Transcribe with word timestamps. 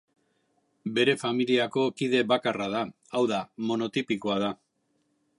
Bere 0.93 1.13
familiako 1.23 1.83
kide 2.01 2.23
bakarra 2.33 2.69
da, 2.75 2.81
hau 3.19 3.21
da, 3.33 3.41
monotipikoa 3.73 4.39
da. 4.45 4.49